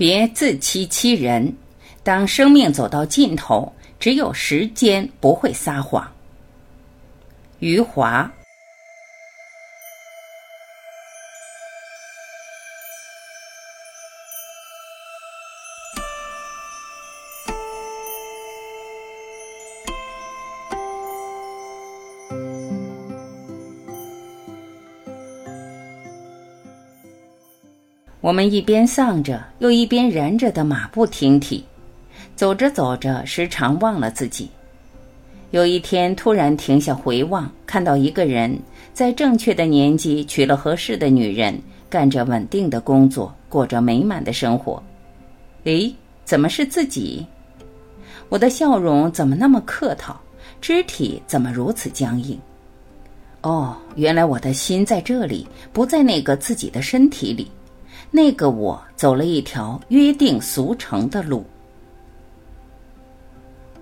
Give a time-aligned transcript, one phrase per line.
[0.00, 1.54] 别自欺欺人。
[2.02, 6.10] 当生命走到尽头，只有时间不会撒谎。
[7.58, 8.32] 余华。
[28.20, 31.64] 我们一边丧着，又一边燃着的马不停蹄，
[32.36, 34.50] 走着走着，时常忘了自己。
[35.52, 38.56] 有一天突然停下回望，看到一个人
[38.92, 44.82] 在正确的年纪娶了合适的女人，干着稳定的工作，过着美满的生活。
[45.64, 45.90] 诶，
[46.26, 47.26] 怎么是自己？
[48.28, 50.20] 我的笑容怎么那么客套？
[50.60, 52.38] 肢体怎么如此僵硬？
[53.40, 57.50] 哦，原来我的心在这里，不在那个自己的身体里。
[58.10, 61.44] 那个我走了一条约定俗成的路。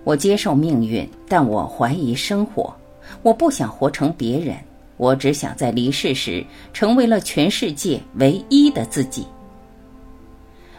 [0.05, 2.75] 我接受命运，但我怀疑生活。
[3.23, 4.57] 我不想活成别人，
[4.99, 9.27] 我只想在离世时成为了全世界唯一的自己。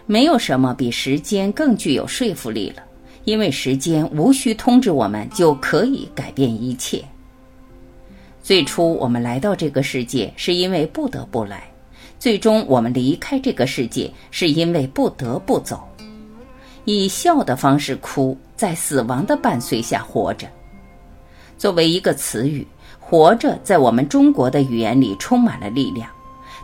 [0.06, 2.84] 没有什么比时间更具有说服力了，
[3.24, 7.04] 因为时间无需通知我们就可以改变一切。
[8.42, 11.64] 最初我们来到这个世界是因为不得不来。
[12.20, 15.82] 最终，我们离开这个世界，是因为不得不走。
[16.84, 20.46] 以笑的方式哭，在死亡的伴随下活着。
[21.58, 22.68] 作为一个词语
[23.00, 26.10] ，“活着”在我们中国的语言里充满了力量。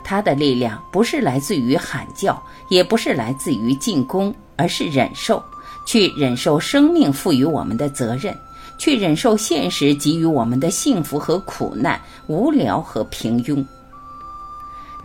[0.04, 5.42] 它的力量不是来自于喊叫，也不是来自于进攻，而是忍受，
[5.88, 8.38] 去忍受生命赋予我们的责任，
[8.78, 13.66] 去忍受现实给予我们的幸福和苦难、无聊和平庸。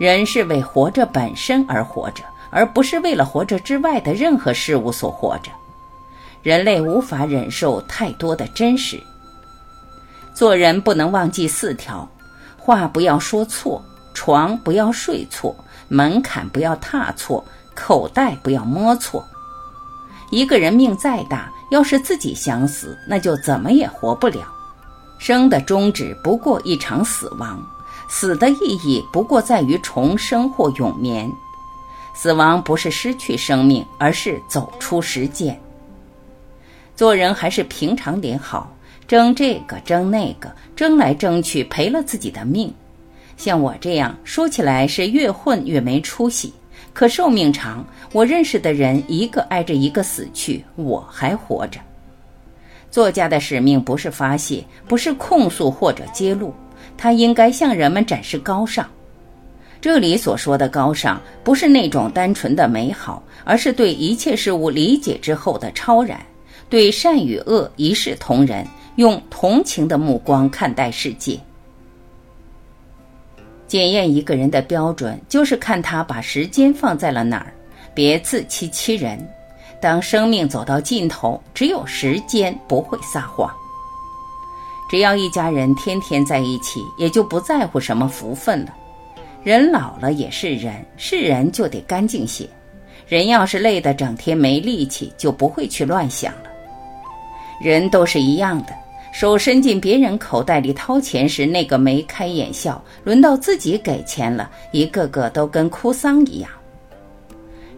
[0.01, 5.51] 人是为活着本身而活着，而不是为了活着之外的任何事物所活着。
[6.41, 8.99] 人类无法忍受太多的真实。
[10.33, 12.09] 做人不能忘记四条：
[12.57, 13.79] 话不要说错，
[14.11, 15.55] 床不要睡错，
[15.87, 17.45] 门槛不要踏错，
[17.75, 19.23] 口袋不要摸错。
[20.31, 24.51] 一个人命再大，要是自己想死，那就怎么也活不了。
[25.19, 27.63] 生的终止不过一场死亡。
[28.13, 31.31] 死的意义不过在于重生或永眠，
[32.13, 35.57] 死亡不是失去生命，而是走出实践。
[36.93, 38.69] 做人还是平常点好，
[39.07, 42.71] 争这个争那个，争来争去赔了自己的命。
[43.37, 46.53] 像我这样说起来是越混越没出息，
[46.91, 51.79] 可寿命长，我认识的人一个挨着一个死去，我还活着。
[52.91, 56.53] 作家的使命不是发泄，不是控诉或者揭露。
[56.97, 58.87] 他应该向人们展示高尚。
[59.79, 66.19] 这里所说的高尚，不是那种单纯的美好，而是对一切事物理解之后的超然，
[66.69, 68.65] 对善与恶一视同仁，
[68.97, 71.39] 用同情的目光看待世界。
[73.67, 77.53] 检验一个人的标准，就是看他把时间放在了哪儿。
[77.93, 79.19] 别自欺欺人。
[79.81, 83.51] 当生命走到尽头，只有时间不会撒谎。
[84.91, 88.75] 只要一家人天天在一起，也就不在乎什么福分了。
[89.41, 92.45] 人老了也是人，是人就得干净些。
[93.07, 96.49] 人要是累得整天没力气，就不会去乱想了。
[97.61, 98.73] 人都是一样的，
[99.13, 102.73] 手伸进别人口袋里掏钱时，那个眉开眼笑；
[103.05, 106.51] 轮到自己给钱了，一个个都跟哭丧一样。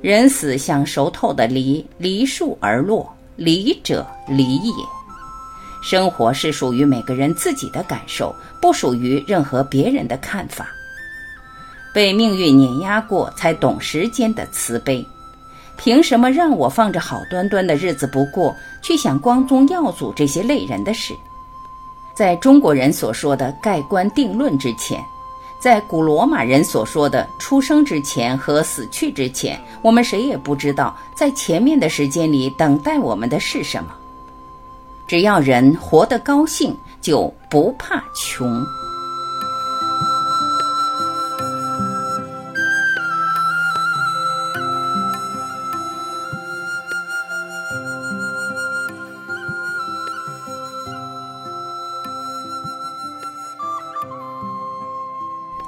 [0.01, 4.73] 人死像熟透的梨，梨树而落，梨者梨也。
[5.83, 10.67] 生活是属于每个人自己的感受，不属于任何别人的看法。
[11.93, 15.05] 被命运碾压过，才懂时间的慈悲。
[15.75, 21.13] 凭什么让我放着好端端的日子不过，去想光宗耀祖这些累人的事？
[22.15, 25.03] 在中国人所说的盖棺定论之前，
[25.59, 33.93] 在古罗马人所说的出生之前和死去之前，我们谁也不知道，在前面的时间里等待我们的是什么。
[35.07, 38.63] 只要人活得高兴，就不怕穷。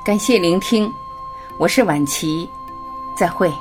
[0.04, 0.92] 感谢聆听，
[1.58, 2.48] 我是晚琪，
[3.18, 3.52] 再会。